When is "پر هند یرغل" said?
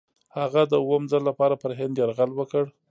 1.61-2.31